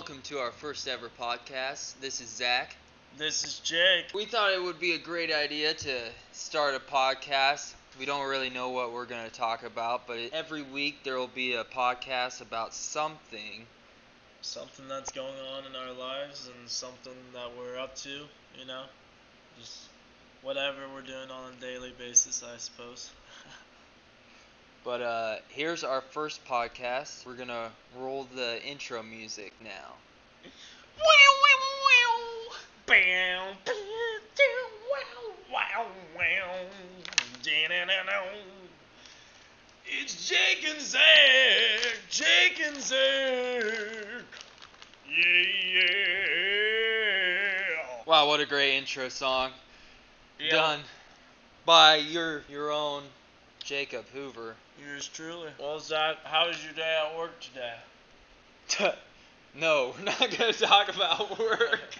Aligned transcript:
welcome 0.00 0.22
to 0.22 0.38
our 0.38 0.50
first 0.50 0.88
ever 0.88 1.10
podcast. 1.20 1.92
This 2.00 2.22
is 2.22 2.28
Zach. 2.30 2.74
This 3.18 3.44
is 3.44 3.58
Jake. 3.58 4.06
We 4.14 4.24
thought 4.24 4.50
it 4.50 4.62
would 4.62 4.80
be 4.80 4.94
a 4.94 4.98
great 4.98 5.30
idea 5.30 5.74
to 5.74 5.98
start 6.32 6.74
a 6.74 6.78
podcast. 6.78 7.74
We 7.98 8.06
don't 8.06 8.26
really 8.26 8.48
know 8.48 8.70
what 8.70 8.94
we're 8.94 9.04
going 9.04 9.28
to 9.28 9.30
talk 9.30 9.62
about, 9.62 10.06
but 10.06 10.16
every 10.32 10.62
week 10.62 11.04
there 11.04 11.18
will 11.18 11.28
be 11.28 11.52
a 11.52 11.64
podcast 11.64 12.40
about 12.40 12.72
something. 12.72 13.66
Something 14.40 14.88
that's 14.88 15.12
going 15.12 15.34
on 15.54 15.66
in 15.66 15.76
our 15.76 15.92
lives 15.92 16.48
and 16.48 16.66
something 16.66 17.12
that 17.34 17.50
we're 17.58 17.78
up 17.78 17.94
to, 17.96 18.08
you 18.58 18.66
know? 18.66 18.84
Just 19.58 19.80
whatever 20.40 20.78
we're 20.94 21.02
doing 21.02 21.30
on 21.30 21.52
a 21.52 21.60
daily 21.60 21.92
basis, 21.98 22.42
I 22.42 22.56
suppose. 22.56 23.10
But 24.84 25.02
uh, 25.02 25.36
here's 25.48 25.84
our 25.84 26.00
first 26.00 26.44
podcast. 26.46 27.26
We're 27.26 27.34
going 27.34 27.48
to 27.48 27.70
roll 27.98 28.26
the 28.34 28.64
intro 28.64 29.02
music 29.02 29.52
now. 29.62 29.94
Bam, 32.86 33.56
wow, 35.52 35.86
wow, 36.18 36.66
It's 39.84 40.28
Jake 40.28 40.64
and 40.68 40.80
Zach, 40.80 41.00
Jake 42.08 42.60
and 42.66 42.82
Zach. 42.82 44.22
Yeah, 45.08 45.44
yeah. 45.72 45.80
Wow, 48.06 48.26
what 48.26 48.40
a 48.40 48.46
great 48.46 48.76
intro 48.76 49.08
song. 49.08 49.52
Yeah. 50.40 50.50
Done 50.50 50.80
by 51.64 51.96
your 51.96 52.42
your 52.48 52.72
own 52.72 53.04
Jacob 53.70 54.04
Hoover. 54.12 54.56
Yours 54.84 55.06
truly. 55.14 55.48
Well, 55.60 55.78
Zach, 55.78 56.16
how 56.24 56.48
was 56.48 56.56
your 56.64 56.72
day 56.72 57.02
at 57.06 57.16
work 57.16 57.38
today? 57.38 57.76
no, 59.54 59.94
we're 59.96 60.06
not 60.06 60.18
gonna 60.36 60.52
talk 60.52 60.92
about 60.92 61.38
work. 61.38 61.94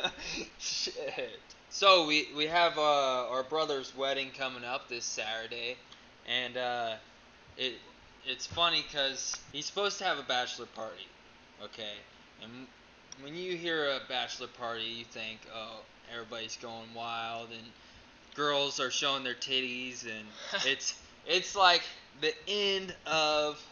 Shit. 0.58 1.38
So 1.70 2.08
we 2.08 2.26
we 2.36 2.46
have 2.46 2.76
uh, 2.76 3.28
our 3.30 3.44
brother's 3.44 3.96
wedding 3.96 4.30
coming 4.36 4.64
up 4.64 4.88
this 4.88 5.04
Saturday, 5.04 5.76
and 6.28 6.56
uh, 6.56 6.94
it 7.56 7.74
it's 8.26 8.46
funny 8.46 8.84
because 8.90 9.36
he's 9.52 9.66
supposed 9.66 9.98
to 9.98 10.04
have 10.04 10.18
a 10.18 10.24
bachelor 10.24 10.66
party, 10.74 11.06
okay? 11.62 11.94
And 12.42 12.66
when 13.22 13.36
you 13.36 13.56
hear 13.56 13.90
a 13.90 14.00
bachelor 14.08 14.48
party, 14.58 14.86
you 14.86 15.04
think, 15.04 15.38
oh, 15.54 15.82
everybody's 16.12 16.56
going 16.56 16.92
wild 16.96 17.50
and 17.52 17.62
girls 18.34 18.80
are 18.80 18.90
showing 18.90 19.24
their 19.24 19.34
titties, 19.34 20.04
and 20.04 20.26
it's 20.66 20.94
it's 21.26 21.54
like 21.56 21.82
the 22.20 22.32
end 22.48 22.94
of 23.06 23.62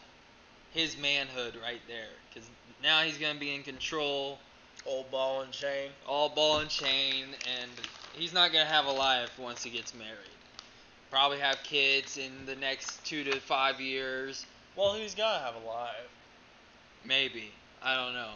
his 0.73 0.97
manhood 0.97 1.57
right 1.61 1.81
there. 1.87 2.09
Because 2.33 2.49
now 2.81 3.01
he's 3.01 3.17
going 3.17 3.33
to 3.33 3.39
be 3.39 3.53
in 3.53 3.63
control, 3.63 4.39
All 4.85 5.05
ball 5.11 5.41
and 5.41 5.51
chain. 5.51 5.89
all 6.07 6.29
ball 6.29 6.59
and 6.59 6.69
chain, 6.69 7.25
and 7.59 7.69
he's 8.13 8.33
not 8.33 8.51
going 8.51 8.65
to 8.65 8.71
have 8.71 8.85
a 8.85 8.91
life 8.91 9.37
once 9.39 9.63
he 9.63 9.69
gets 9.69 9.93
married. 9.93 10.09
Probably 11.11 11.39
have 11.39 11.57
kids 11.63 12.17
in 12.17 12.31
the 12.45 12.55
next 12.55 13.03
two 13.05 13.23
to 13.25 13.39
five 13.41 13.81
years. 13.81 14.45
Well, 14.77 14.93
he's 14.93 15.13
gotta 15.13 15.43
have 15.43 15.55
a 15.61 15.67
life. 15.67 16.09
Maybe. 17.03 17.51
I 17.83 17.97
don't 17.97 18.13
know. 18.13 18.29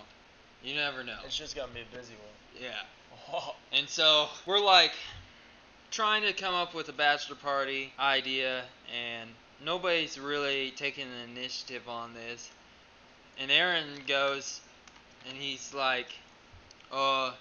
You 0.62 0.76
never 0.76 1.02
know. 1.02 1.16
It's 1.26 1.38
just 1.38 1.56
gonna 1.56 1.72
be 1.74 1.80
a 1.82 1.98
busy 1.98 2.14
one. 2.14 2.62
Yeah. 2.62 3.42
And 3.72 3.88
so 3.90 4.28
we're 4.46 4.60
like 4.60 4.92
trying 5.96 6.24
to 6.24 6.34
come 6.34 6.54
up 6.54 6.74
with 6.74 6.90
a 6.90 6.94
bachelor 6.94 7.38
party 7.38 7.90
idea, 7.98 8.66
and 8.94 9.30
nobody's 9.64 10.20
really 10.20 10.72
taking 10.72 11.06
the 11.10 11.40
initiative 11.40 11.88
on 11.88 12.14
this. 12.14 12.50
And 13.40 13.50
Aaron 13.50 13.86
goes, 14.06 14.60
and 15.26 15.38
he's 15.38 15.74
like, 15.74 16.08
"Uh, 16.92 17.32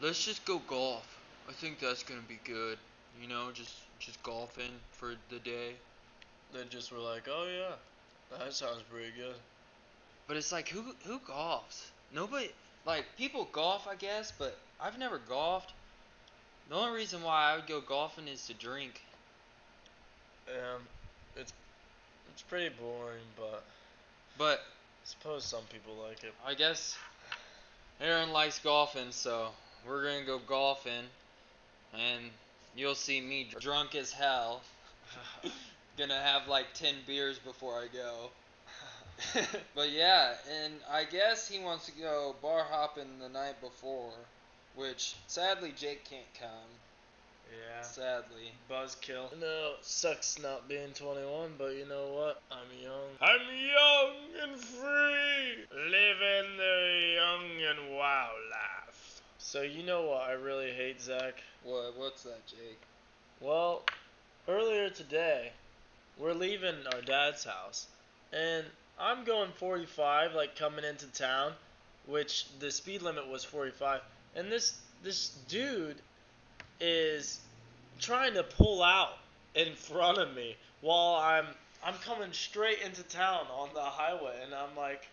let's 0.00 0.24
just 0.24 0.44
go 0.44 0.60
golf. 0.60 1.18
I 1.48 1.52
think 1.52 1.80
that's 1.80 2.04
gonna 2.04 2.20
be 2.20 2.38
good. 2.44 2.78
You 3.20 3.26
know, 3.26 3.50
just 3.50 3.74
just 3.98 4.22
golfing 4.22 4.80
for 4.92 5.16
the 5.28 5.40
day." 5.40 5.74
They 6.52 6.62
just 6.70 6.92
were 6.92 7.00
like, 7.00 7.26
oh 7.28 7.48
yeah, 7.48 7.74
that 8.38 8.52
sounds 8.52 8.82
pretty 8.88 9.10
good. 9.10 9.34
But 10.28 10.36
it's 10.36 10.52
like, 10.52 10.68
who 10.68 10.94
who 11.04 11.18
golfs? 11.18 11.90
Nobody. 12.12 12.52
Like 12.86 13.06
people 13.18 13.48
golf, 13.50 13.88
I 13.88 13.96
guess, 13.96 14.32
but 14.38 14.56
I've 14.80 14.98
never 14.98 15.18
golfed. 15.18 15.72
The 16.68 16.74
only 16.74 16.96
reason 16.96 17.22
why 17.22 17.52
I 17.52 17.56
would 17.56 17.66
go 17.66 17.80
golfing 17.80 18.28
is 18.28 18.46
to 18.46 18.54
drink. 18.54 19.02
Um, 20.48 20.82
it's 21.36 21.52
it's 22.32 22.42
pretty 22.42 22.74
boring, 22.80 23.22
but 23.36 23.64
But 24.38 24.58
I 24.60 25.04
suppose 25.04 25.44
some 25.44 25.62
people 25.72 25.94
like 26.02 26.24
it. 26.24 26.34
I 26.44 26.54
guess 26.54 26.96
Aaron 28.00 28.32
likes 28.32 28.58
golfing, 28.58 29.12
so 29.12 29.48
we're 29.86 30.04
gonna 30.04 30.24
go 30.24 30.38
golfing, 30.38 31.04
and 31.92 32.30
you'll 32.76 32.96
see 32.96 33.20
me 33.20 33.48
drunk 33.60 33.94
as 33.94 34.12
hell. 34.12 34.62
gonna 35.98 36.20
have 36.20 36.48
like 36.48 36.66
ten 36.74 36.94
beers 37.06 37.38
before 37.38 37.78
I 37.80 37.86
go. 37.92 38.30
but 39.76 39.90
yeah, 39.92 40.34
and 40.64 40.74
I 40.90 41.04
guess 41.04 41.48
he 41.48 41.60
wants 41.60 41.86
to 41.86 41.92
go 41.92 42.34
bar 42.42 42.64
hopping 42.68 43.20
the 43.20 43.28
night 43.28 43.60
before, 43.60 44.12
which 44.74 45.14
sadly 45.26 45.72
Jake 45.76 46.04
can't 46.08 46.22
come. 46.38 46.48
yeah. 47.50 47.82
Sadly. 47.82 48.52
Buzzkill. 48.70 49.38
No, 49.40 49.74
sucks 49.82 50.40
not 50.42 50.68
being 50.68 50.92
21, 50.94 51.52
but 51.58 51.74
you 51.74 51.86
know 51.88 52.08
what? 52.12 52.42
I'm 52.50 52.66
young. 52.82 53.10
I'm 53.20 53.46
young 53.50 54.50
and 54.50 54.60
free, 54.60 55.64
living 55.70 56.56
the 56.56 57.14
young 57.16 57.50
and 57.70 57.96
wild 57.96 58.30
life. 58.50 59.20
So 59.38 59.62
you 59.62 59.82
know 59.84 60.02
what 60.06 60.22
I 60.22 60.32
really 60.32 60.72
hate, 60.72 61.00
Zach? 61.00 61.42
What? 61.62 61.96
What's 61.96 62.22
that, 62.24 62.46
Jake? 62.46 62.78
Well, 63.40 63.82
earlier 64.48 64.90
today, 64.90 65.52
we're 66.18 66.32
leaving 66.32 66.74
our 66.92 67.00
dad's 67.02 67.44
house, 67.44 67.86
and 68.32 68.64
I'm 68.98 69.24
going 69.24 69.50
45, 69.52 70.34
like 70.34 70.56
coming 70.56 70.84
into 70.84 71.06
town, 71.08 71.52
which 72.06 72.46
the 72.60 72.70
speed 72.70 73.02
limit 73.02 73.28
was 73.28 73.44
45, 73.44 74.00
and 74.36 74.50
this 74.50 74.78
this 75.02 75.28
dude 75.48 75.96
is 76.80 77.40
trying 78.00 78.34
to 78.34 78.42
pull 78.42 78.82
out 78.82 79.16
in 79.54 79.74
front 79.74 80.18
of 80.18 80.34
me 80.34 80.56
while 80.80 81.16
I'm 81.16 81.46
I'm 81.84 81.94
coming 82.04 82.32
straight 82.32 82.80
into 82.84 83.02
town 83.02 83.46
on 83.54 83.68
the 83.74 83.80
highway, 83.80 84.40
and 84.44 84.54
I'm 84.54 84.76
like. 84.76 85.06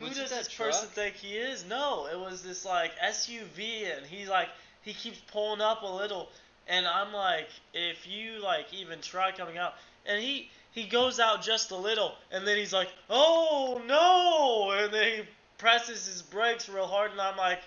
Who 0.00 0.06
Was 0.06 0.18
does 0.18 0.30
this 0.30 0.52
person 0.52 0.88
think 0.88 1.14
he 1.14 1.36
is? 1.36 1.64
No, 1.66 2.08
it 2.12 2.18
was 2.18 2.42
this 2.42 2.64
like 2.64 2.90
SUV, 2.98 3.96
and 3.96 4.04
he's 4.04 4.28
like 4.28 4.48
he 4.82 4.92
keeps 4.92 5.18
pulling 5.32 5.60
up 5.60 5.82
a 5.82 5.86
little, 5.86 6.28
and 6.68 6.86
I'm 6.86 7.12
like, 7.12 7.48
if 7.72 8.06
you 8.06 8.42
like 8.42 8.72
even 8.74 9.00
try 9.00 9.32
coming 9.32 9.56
out, 9.56 9.74
and 10.04 10.20
he 10.20 10.50
he 10.72 10.84
goes 10.84 11.20
out 11.20 11.42
just 11.42 11.70
a 11.70 11.76
little, 11.76 12.12
and 12.32 12.46
then 12.46 12.56
he's 12.56 12.72
like, 12.72 12.88
oh 13.08 13.80
no, 13.86 14.72
and 14.72 14.92
then 14.92 15.18
he 15.18 15.22
presses 15.58 16.06
his 16.06 16.22
brakes 16.22 16.68
real 16.68 16.86
hard, 16.86 17.12
and 17.12 17.20
I'm 17.20 17.36
like, 17.36 17.60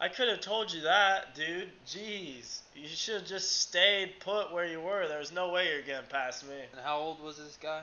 I 0.00 0.08
could 0.08 0.28
have 0.28 0.40
told 0.40 0.72
you 0.72 0.82
that, 0.82 1.34
dude. 1.34 1.70
Jeez, 1.86 2.60
you 2.76 2.86
should 2.86 3.16
have 3.16 3.26
just 3.26 3.62
stayed 3.62 4.20
put 4.20 4.52
where 4.52 4.66
you 4.66 4.80
were. 4.80 5.08
There's 5.08 5.32
no 5.32 5.50
way 5.50 5.72
you're 5.72 5.82
getting 5.82 6.08
past 6.08 6.46
me. 6.48 6.54
And 6.72 6.80
how 6.84 6.98
old 6.98 7.22
was 7.22 7.36
this 7.36 7.58
guy? 7.60 7.82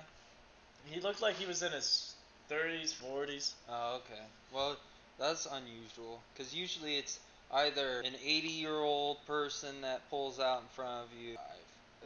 He 0.86 1.02
looked 1.02 1.22
like 1.22 1.36
he 1.36 1.46
was 1.46 1.62
in 1.62 1.74
his 1.74 2.14
30s, 2.50 2.94
40s. 2.94 3.52
Oh, 3.70 3.98
okay. 3.98 4.22
Well, 4.54 4.78
that's 5.20 5.46
unusual 5.46 6.22
because 6.34 6.54
usually 6.56 6.96
it's 6.98 7.20
either 7.52 8.02
an 8.06 8.16
80 8.24 8.48
year 8.48 8.75
old 8.75 9.18
person 9.28 9.81
that 9.81 10.09
pulls 10.09 10.40
out 10.40 10.62
in 10.62 10.68
front 10.70 11.06
of 11.06 11.09
you, 11.20 11.36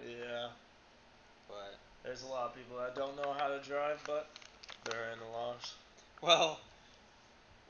Yeah, 0.08 0.48
but 1.48 1.76
there's 2.04 2.24
a 2.24 2.28
lot 2.28 2.48
of 2.48 2.56
people 2.56 2.78
that 2.78 2.96
don't 2.96 3.16
know 3.18 3.34
how 3.38 3.48
to 3.48 3.60
drive, 3.60 4.02
but 4.06 4.28
they're 4.86 5.12
in 5.14 5.20
the 5.20 5.26
laws. 5.26 5.74
well, 6.22 6.60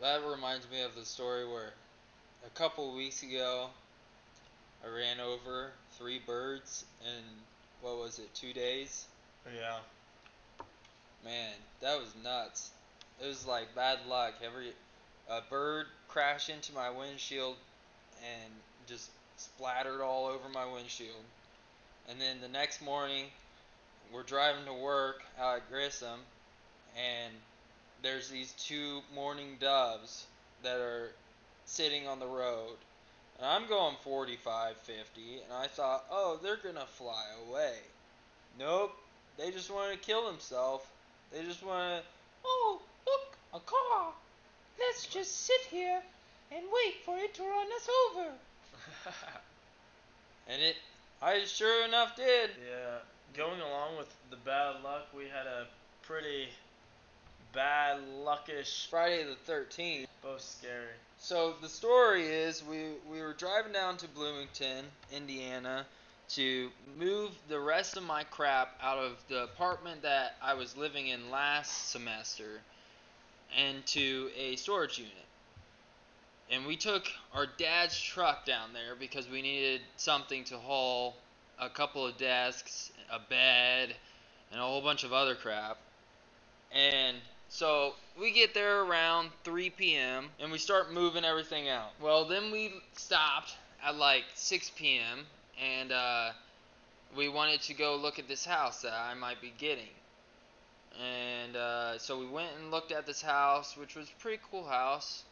that 0.02 0.22
reminds 0.26 0.70
me 0.70 0.82
of 0.82 0.96
the 0.96 1.06
story 1.06 1.48
where 1.48 1.74
a 2.46 2.50
couple 2.52 2.96
weeks 2.96 3.24
ago 3.24 3.70
I 4.84 4.88
ran 4.88 5.20
over 5.20 5.72
three 5.98 6.20
birds 6.26 6.86
in 7.04 7.24
what 7.82 7.98
was 7.98 8.20
it, 8.20 8.34
two 8.34 8.54
days? 8.54 9.06
Yeah. 9.46 9.78
Man, 11.24 11.52
that 11.82 12.00
was 12.00 12.14
nuts. 12.24 12.72
It 13.22 13.28
was 13.28 13.46
like 13.46 13.74
bad 13.76 14.00
luck. 14.08 14.36
Every 14.46 14.72
a 15.30 15.42
bird 15.50 15.88
crashed 16.08 16.50
into 16.50 16.74
my 16.74 16.90
windshield 16.90 17.56
and 18.22 18.52
just 18.88 19.12
splattered 19.38 20.02
all 20.02 20.26
over 20.26 20.50
my 20.54 20.66
windshield. 20.66 21.24
And 22.10 22.20
then 22.20 22.38
the 22.42 22.48
next 22.48 22.82
morning, 22.82 23.26
we're 24.12 24.24
driving 24.24 24.66
to 24.66 24.74
work 24.74 25.24
out 25.40 25.58
at 25.58 25.70
Grissom, 25.70 26.20
and 26.98 27.34
there's 28.02 28.30
these 28.30 28.54
two 28.54 29.02
mourning 29.14 29.58
doves 29.60 30.26
that 30.64 30.80
are 30.80 31.12
sitting 31.70 32.08
on 32.08 32.20
the 32.20 32.26
road. 32.26 32.76
And 33.38 33.48
I'm 33.48 33.68
going 33.70 33.96
45, 34.04 34.76
50, 34.78 35.22
and 35.44 35.54
I 35.54 35.68
thought, 35.68 36.06
oh, 36.12 36.40
they're 36.42 36.58
gonna 36.58 36.86
fly 36.86 37.24
away. 37.48 37.76
Nope, 38.58 38.92
they 39.38 39.52
just 39.52 39.72
want 39.72 39.94
to 39.94 39.98
kill 39.98 40.26
themselves. 40.30 40.84
They 41.32 41.44
just 41.44 41.64
want 41.64 42.02
to, 42.02 42.10
oh, 42.44 42.82
look, 43.06 43.38
a 43.54 43.60
car. 43.60 44.12
let's 44.80 45.06
just 45.06 45.46
sit 45.46 45.62
here 45.70 46.02
and 46.52 46.66
wait 46.74 46.96
for 47.06 47.18
it 47.18 47.34
to 47.36 47.44
run 47.44 47.68
us 47.76 47.90
over. 48.10 48.30
and 50.50 50.62
it, 50.62 50.76
I 51.22 51.46
sure 51.46 51.86
enough 51.86 52.16
did. 52.16 52.50
yeah, 52.68 52.98
going 53.38 53.62
along 53.62 53.98
with 53.98 54.14
the 54.32 54.38
bad 54.38 54.84
luck, 54.84 55.08
we 55.16 55.24
had 55.24 55.46
a 55.46 55.68
pretty 56.02 56.50
bad 57.54 58.00
luckish, 58.24 58.88
Friday 58.90 59.24
the 59.24 59.52
13th. 59.52 60.09
Both 60.22 60.42
scary. 60.42 60.96
So 61.18 61.56
the 61.62 61.70
story 61.70 62.26
is 62.28 62.64
we 62.64 62.94
we 63.12 63.22
were 63.22 63.34
driving 63.34 63.74
down 63.74 63.98
to 63.98 64.08
Bloomington, 64.08 64.86
Indiana, 65.12 65.86
to 66.30 66.70
move 66.98 67.32
the 67.48 67.60
rest 67.60 67.98
of 67.98 68.04
my 68.04 68.24
crap 68.26 68.78
out 68.82 68.98
of 68.98 69.18
the 69.28 69.44
apartment 69.44 70.02
that 70.04 70.36
I 70.42 70.54
was 70.54 70.78
living 70.78 71.08
in 71.08 71.32
last 71.32 71.90
semester 71.90 72.62
into 73.58 74.30
a 74.38 74.56
storage 74.56 74.98
unit. 74.98 75.14
And 76.52 76.66
we 76.66 76.76
took 76.76 77.08
our 77.34 77.46
dad's 77.58 78.00
truck 78.00 78.46
down 78.46 78.74
there 78.74 78.96
because 79.00 79.30
we 79.30 79.42
needed 79.42 79.82
something 79.98 80.44
to 80.46 80.58
haul 80.58 81.16
a 81.60 81.70
couple 81.70 82.06
of 82.06 82.18
desks, 82.18 82.92
a 83.12 83.20
bed, 83.20 83.94
and 84.52 84.60
a 84.60 84.64
whole 84.64 84.82
bunch 84.82 85.04
of 85.04 85.14
other 85.14 85.36
crap. 85.36 85.78
And 86.72 87.18
so 87.50 87.94
we 88.20 88.32
get 88.32 88.54
there 88.54 88.82
around 88.82 89.30
3 89.44 89.70
p.m. 89.72 90.26
and 90.40 90.52
we 90.52 90.58
start 90.58 90.92
moving 90.92 91.24
everything 91.24 91.70
out. 91.70 91.92
Well, 92.02 92.26
then 92.26 92.52
we 92.52 92.74
stopped 92.94 93.56
at 93.84 93.96
like 93.96 94.24
6 94.36 94.72
p.m. 94.76 95.26
and 95.62 95.92
uh, 95.92 96.32
we 97.16 97.30
wanted 97.30 97.62
to 97.62 97.74
go 97.74 97.96
look 97.96 98.20
at 98.20 98.28
this 98.28 98.46
house 98.46 98.82
that 98.82 98.94
I 98.94 99.14
might 99.14 99.42
be 99.42 99.54
getting. 99.58 99.90
And 101.00 101.56
uh, 101.56 101.98
so 101.98 102.20
we 102.20 102.28
went 102.28 102.50
and 102.60 102.72
looked 102.72 102.92
at 102.92 103.06
this 103.06 103.22
house, 103.22 103.78
which 103.78 103.96
was 103.96 104.10
a 104.10 104.22
pretty 104.22 104.42
cool 104.52 104.66
house. 104.66 105.24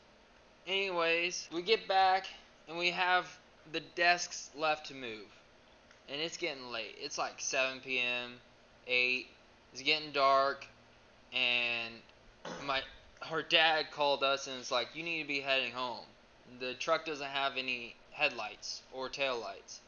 Anyways, 0.65 1.49
we 1.53 1.61
get 1.61 1.87
back 1.87 2.27
and 2.69 2.77
we 2.77 2.91
have 2.91 3.27
the 3.73 3.81
desks 3.95 4.49
left 4.55 4.87
to 4.87 4.93
move. 4.93 5.27
And 6.09 6.21
it's 6.21 6.37
getting 6.37 6.71
late. 6.71 6.95
It's 6.99 7.17
like 7.17 7.33
7 7.37 7.81
p.m., 7.81 8.35
8. 8.87 9.27
It's 9.73 9.81
getting 9.81 10.11
dark 10.13 10.65
and 11.33 11.93
my 12.65 12.81
her 13.21 13.41
dad 13.41 13.91
called 13.91 14.23
us 14.23 14.47
and 14.47 14.57
it's 14.59 14.71
like 14.71 14.89
you 14.93 15.03
need 15.03 15.21
to 15.21 15.27
be 15.27 15.39
heading 15.39 15.71
home. 15.71 16.05
The 16.59 16.73
truck 16.75 17.05
doesn't 17.05 17.27
have 17.27 17.57
any 17.57 17.95
headlights 18.11 18.81
or 18.93 19.09
tail 19.09 19.39
lights 19.39 19.81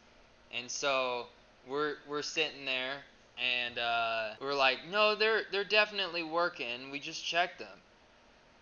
and 0.55 0.69
so 0.69 1.27
we're 1.67 1.95
we're 2.07 2.21
sitting 2.21 2.65
there 2.65 2.97
and 3.37 3.77
uh, 3.77 4.29
we're 4.41 4.55
like 4.55 4.79
no 4.91 5.15
they're 5.15 5.41
they're 5.51 5.63
definitely 5.63 6.23
working. 6.23 6.91
We 6.91 6.99
just 6.99 7.23
checked 7.23 7.59
them. 7.59 7.67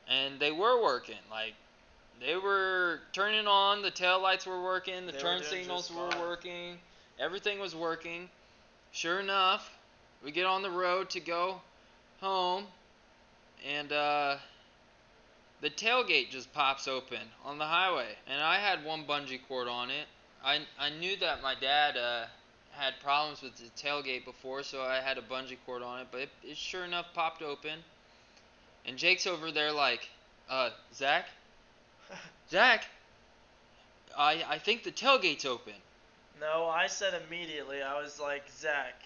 And 0.09 0.39
they 0.39 0.51
were 0.51 0.81
working. 0.81 1.17
Like 1.29 1.53
they 2.19 2.35
were 2.35 3.01
turning 3.13 3.47
on 3.47 3.81
the 3.81 3.91
tail 3.91 4.21
lights 4.21 4.45
were 4.45 4.63
working 4.63 5.05
the 5.05 5.11
They 5.11 5.17
turn 5.17 5.39
doing 5.39 5.49
signals 5.49 5.91
were 5.91 6.09
working. 6.19 6.77
Everything 7.19 7.59
was 7.59 7.75
working. 7.75 8.29
Sure 8.91 9.19
enough 9.19 9.77
we 10.23 10.31
get 10.31 10.45
on 10.45 10.61
the 10.61 10.71
road 10.71 11.09
to 11.11 11.19
go 11.19 11.61
home 12.21 12.65
and 13.65 13.91
uh, 13.91 14.37
the 15.61 15.69
tailgate 15.69 16.29
just 16.29 16.53
pops 16.53 16.87
open 16.87 17.19
on 17.43 17.57
the 17.57 17.65
highway 17.65 18.09
and 18.27 18.41
i 18.41 18.57
had 18.57 18.83
one 18.83 19.03
bungee 19.05 19.39
cord 19.47 19.67
on 19.67 19.89
it. 19.89 20.05
I, 20.43 20.59
I 20.79 20.89
knew 20.89 21.17
that 21.17 21.41
my 21.41 21.55
dad 21.59 21.97
uh, 21.97 22.25
had 22.71 22.93
problems 23.03 23.41
with 23.41 23.55
the 23.55 23.69
tailgate 23.81 24.25
before 24.25 24.63
so 24.63 24.81
i 24.81 24.99
had 24.99 25.17
a 25.17 25.21
bungee 25.21 25.57
cord 25.65 25.81
on 25.81 26.01
it 26.01 26.07
but 26.11 26.21
it, 26.21 26.29
it 26.43 26.57
sure 26.57 26.85
enough 26.85 27.07
popped 27.13 27.41
open. 27.41 27.79
And 28.85 28.97
jake's 28.97 29.27
over 29.27 29.51
there 29.51 29.71
like 29.71 30.09
uh, 30.49 30.69
zach? 30.93 31.25
Zach? 32.49 32.85
I, 34.17 34.43
I 34.47 34.57
think 34.57 34.83
the 34.83 34.91
tailgate's 34.91 35.45
open. 35.45 35.73
No, 36.39 36.67
I 36.67 36.87
said 36.87 37.19
immediately, 37.27 37.81
I 37.81 37.99
was 37.99 38.19
like, 38.19 38.43
Zach, 38.49 39.01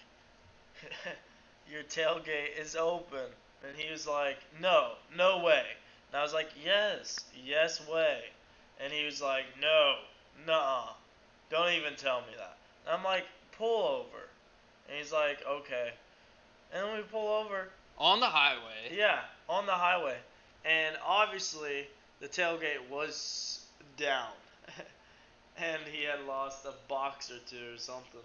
your 1.70 1.82
tailgate 1.84 2.58
is 2.58 2.76
open. 2.76 3.26
And 3.66 3.76
he 3.76 3.90
was 3.90 4.06
like, 4.06 4.38
no, 4.60 4.92
no 5.16 5.42
way. 5.44 5.64
And 6.10 6.18
I 6.18 6.22
was 6.22 6.34
like, 6.34 6.50
yes, 6.64 7.20
yes 7.44 7.86
way. 7.88 8.20
And 8.82 8.92
he 8.92 9.04
was 9.04 9.22
like, 9.22 9.44
no, 9.60 9.96
nuh 10.46 10.88
don't 11.52 11.72
even 11.72 11.94
tell 11.96 12.20
me 12.22 12.32
that. 12.38 12.56
And 12.86 12.96
I'm 12.96 13.04
like, 13.04 13.24
pull 13.56 13.84
over. 13.86 14.24
And 14.88 14.98
he's 14.98 15.12
like, 15.12 15.38
okay. 15.48 15.90
And 16.72 16.84
then 16.86 16.96
we 16.96 17.02
pull 17.02 17.28
over. 17.28 17.68
on 17.98 18.20
the 18.20 18.26
highway 18.26 18.96
Yeah, 18.96 19.20
on 19.48 19.66
the 19.66 19.72
highway. 19.72 20.16
And 20.64 20.96
obviously, 21.06 21.86
the 22.20 22.28
tailgate 22.28 22.88
was 22.90 23.60
down. 23.98 24.32
and 25.58 25.82
he 25.92 26.04
had 26.04 26.26
lost 26.26 26.64
a 26.64 26.72
box 26.88 27.30
or 27.30 27.38
two 27.48 27.74
or 27.74 27.78
something. 27.78 28.20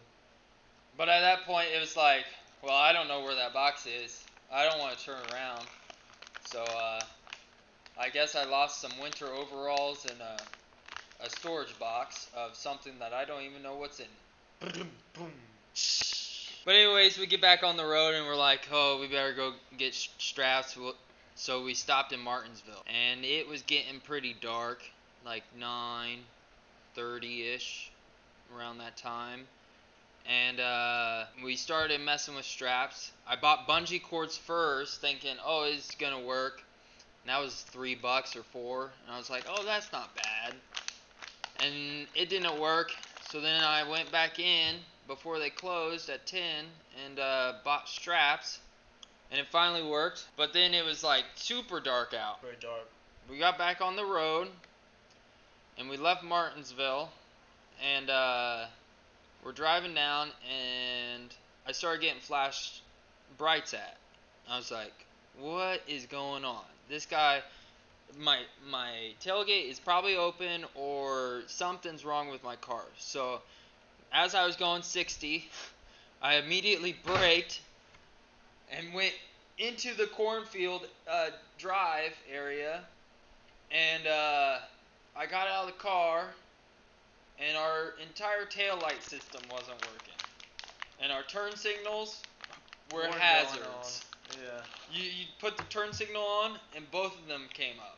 But 0.97 1.09
at 1.09 1.19
that 1.21 1.45
point, 1.45 1.67
it 1.75 1.79
was 1.81 1.97
like, 1.97 2.25
well, 2.63 2.75
I 2.75 2.93
don't 2.93 3.07
know 3.07 3.21
where 3.21 3.35
that 3.35 3.53
box 3.53 3.85
is. 3.85 4.23
I 4.51 4.65
don't 4.67 4.79
want 4.79 4.97
to 4.97 5.05
turn 5.05 5.21
around. 5.33 5.65
So, 6.45 6.63
uh, 6.63 7.01
I 7.99 8.09
guess 8.09 8.35
I 8.35 8.45
lost 8.45 8.79
some 8.81 8.91
winter 9.01 9.27
overalls 9.27 10.05
and 10.05 10.19
a, 10.21 10.37
a 11.25 11.29
storage 11.29 11.77
box 11.79 12.29
of 12.35 12.55
something 12.55 12.93
that 12.99 13.11
I 13.13 13.25
don't 13.25 13.41
even 13.41 13.63
know 13.63 13.75
what's 13.75 13.99
in. 13.99 14.05
But 16.63 16.75
anyways, 16.75 17.17
we 17.17 17.27
get 17.27 17.41
back 17.41 17.63
on 17.63 17.77
the 17.77 17.85
road 17.85 18.13
and 18.13 18.25
we're 18.25 18.35
like, 18.35 18.67
oh, 18.71 18.99
we 18.99 19.07
better 19.07 19.33
go 19.33 19.53
get 19.77 19.93
straps. 19.93 20.77
So 21.35 21.63
we 21.63 21.73
stopped 21.73 22.11
in 22.13 22.19
Martinsville, 22.19 22.83
and 22.87 23.23
it 23.23 23.47
was 23.47 23.61
getting 23.61 23.99
pretty 24.01 24.35
dark, 24.41 24.81
like 25.23 25.43
9:30 25.57 27.55
ish, 27.55 27.91
around 28.55 28.79
that 28.79 28.97
time. 28.97 29.47
And 30.27 30.59
uh, 30.59 31.23
we 31.43 31.55
started 31.55 32.01
messing 32.01 32.35
with 32.35 32.45
straps. 32.45 33.11
I 33.25 33.37
bought 33.37 33.67
bungee 33.67 34.03
cords 34.03 34.37
first, 34.37 34.99
thinking, 34.99 35.35
oh, 35.45 35.69
it's 35.71 35.95
gonna 35.95 36.19
work. 36.19 36.63
And 37.23 37.29
that 37.29 37.41
was 37.41 37.61
three 37.61 37.95
bucks 37.95 38.35
or 38.35 38.43
four, 38.43 38.91
and 39.05 39.13
I 39.13 39.17
was 39.17 39.29
like, 39.29 39.45
oh, 39.49 39.63
that's 39.63 39.91
not 39.91 40.15
bad. 40.15 40.53
And 41.59 42.07
it 42.13 42.29
didn't 42.29 42.59
work. 42.59 42.91
So 43.29 43.41
then 43.41 43.61
I 43.61 43.89
went 43.89 44.11
back 44.11 44.39
in 44.39 44.75
before 45.07 45.39
they 45.39 45.49
closed 45.49 46.09
at 46.09 46.25
10 46.25 46.41
and 47.05 47.19
uh, 47.19 47.53
bought 47.63 47.87
straps, 47.87 48.59
and 49.31 49.39
it 49.39 49.47
finally 49.47 49.83
worked. 49.83 50.25
But 50.35 50.53
then 50.53 50.73
it 50.73 50.85
was 50.85 51.03
like 51.03 51.25
super 51.35 51.79
dark 51.79 52.13
out. 52.13 52.41
Very 52.41 52.55
dark. 52.59 52.87
We 53.29 53.37
got 53.37 53.57
back 53.57 53.81
on 53.81 53.95
the 53.95 54.05
road, 54.05 54.47
and 55.77 55.89
we 55.89 55.97
left 55.97 56.23
Martinsville, 56.23 57.09
and 57.83 58.09
uh, 58.09 58.65
we're 59.47 59.53
driving 59.53 59.93
down, 59.93 60.27
and 60.51 61.33
I 61.65 61.71
started 61.71 62.01
getting 62.01 62.19
flashed 62.19 62.81
brights 63.37 63.73
at. 63.73 63.95
I 64.49 64.57
was 64.57 64.71
like, 64.71 64.91
"What 65.39 65.81
is 65.87 66.05
going 66.05 66.43
on? 66.43 66.65
This 66.89 67.05
guy." 67.05 67.41
My 68.17 68.39
my 68.69 69.13
tailgate 69.21 69.69
is 69.69 69.79
probably 69.79 70.15
open 70.15 70.65
or 70.75 71.43
something's 71.47 72.03
wrong 72.05 72.29
with 72.29 72.43
my 72.43 72.55
car. 72.57 72.83
So 72.97 73.41
as 74.13 74.33
I 74.33 74.45
was 74.45 74.55
going 74.55 74.81
60, 74.81 75.49
I 76.21 76.35
immediately 76.35 76.97
braked 77.05 77.61
and 78.71 78.93
went 78.93 79.13
into 79.57 79.93
the 79.93 80.07
cornfield 80.07 80.87
uh, 81.09 81.29
drive 81.57 82.17
area, 82.33 82.81
and 83.71 84.07
uh, 84.07 84.57
I 85.15 85.25
got 85.25 85.47
out 85.47 85.67
of 85.67 85.67
the 85.67 85.79
car, 85.79 86.33
and 87.45 87.57
our 87.57 87.93
entire 88.01 88.45
tail 88.45 88.77
light 88.81 89.03
system 89.03 89.41
wasn't 89.51 89.79
working, 89.81 90.13
and 91.01 91.11
our 91.11 91.23
turn 91.23 91.55
signals 91.55 92.21
were 92.91 93.01
Weren't 93.01 93.15
hazards. 93.15 94.05
Yeah. 94.31 94.61
You 94.91 95.03
you 95.03 95.25
put 95.39 95.57
the 95.57 95.63
turn 95.63 95.93
signal 95.93 96.21
on, 96.23 96.59
and 96.75 96.89
both 96.91 97.17
of 97.19 97.27
them 97.27 97.43
came 97.53 97.79
up, 97.79 97.97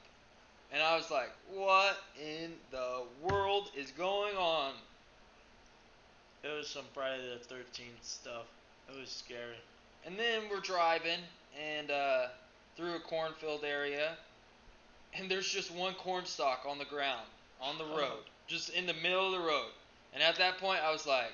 and 0.71 0.81
I 0.81 0.95
was 0.95 1.09
like, 1.09 1.31
"What 1.51 1.97
in 2.21 2.53
the 2.71 3.03
world 3.21 3.71
is 3.75 3.91
going 3.91 4.35
on?" 4.37 4.73
It 6.43 6.47
was 6.55 6.67
some 6.67 6.85
Friday 6.93 7.23
the 7.37 7.53
13th 7.53 8.01
stuff. 8.03 8.45
It 8.87 8.97
was 8.99 9.09
scary. 9.09 9.57
And 10.05 10.17
then 10.17 10.43
we're 10.49 10.61
driving 10.61 11.19
and 11.61 11.91
uh, 11.91 12.27
through 12.77 12.95
a 12.95 12.99
cornfield 12.99 13.65
area, 13.65 14.15
and 15.13 15.29
there's 15.29 15.49
just 15.49 15.69
one 15.71 15.93
corn 15.95 16.25
stalk 16.25 16.65
on 16.67 16.77
the 16.77 16.85
ground 16.85 17.27
on 17.61 17.77
the 17.77 17.83
Oh. 17.83 17.97
road, 17.97 18.23
just 18.49 18.71
in 18.71 18.85
the 18.85 18.93
middle 18.95 19.25
of 19.27 19.31
the 19.31 19.47
road. 19.47 19.71
And 20.13 20.21
at 20.21 20.35
that 20.35 20.57
point, 20.57 20.81
I 20.83 20.91
was 20.91 21.05
like, 21.05 21.31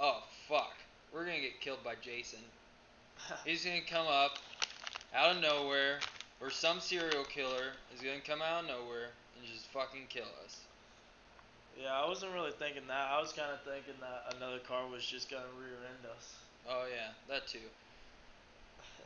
"Oh 0.00 0.22
fuck, 0.48 0.76
we're 1.12 1.24
gonna 1.24 1.40
get 1.40 1.60
killed 1.60 1.82
by 1.82 1.96
Jason. 1.96 2.44
He's 3.44 3.64
gonna 3.64 3.80
come 3.80 4.06
up 4.06 4.38
out 5.12 5.34
of 5.34 5.42
nowhere, 5.42 5.98
or 6.40 6.50
some 6.50 6.78
serial 6.78 7.24
killer 7.24 7.72
is 7.92 8.00
gonna 8.00 8.20
come 8.20 8.42
out 8.42 8.62
of 8.62 8.68
nowhere 8.68 9.10
and 9.36 9.46
just 9.46 9.66
fucking 9.66 10.06
kill 10.08 10.28
us." 10.44 10.58
yeah, 11.80 11.92
I 11.92 12.08
wasn't 12.08 12.32
really 12.32 12.50
thinking 12.50 12.82
that. 12.88 13.08
I 13.10 13.20
was 13.20 13.32
kind 13.32 13.50
of 13.52 13.60
thinking 13.60 13.94
that 14.00 14.34
another 14.36 14.58
car 14.58 14.86
was 14.90 15.04
just 15.04 15.30
going 15.30 15.42
to 15.42 15.60
rear 15.60 15.78
end 15.86 16.10
us. 16.16 16.34
Oh 16.68 16.84
yeah, 16.90 17.10
that 17.28 17.46
too. 17.46 17.58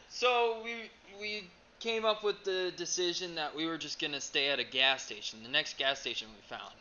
So 0.09 0.61
we 0.64 0.90
we 1.21 1.45
came 1.81 2.04
up 2.04 2.25
with 2.25 2.45
the 2.45 2.73
decision 2.76 3.35
that 3.35 3.54
we 3.54 3.66
were 3.66 3.78
just 3.78 4.00
gonna 4.00 4.21
stay 4.21 4.49
at 4.49 4.59
a 4.59 4.64
gas 4.64 5.02
station, 5.04 5.42
the 5.42 5.49
next 5.49 5.78
gas 5.78 6.00
station 6.00 6.28
we 6.35 6.57
found, 6.57 6.75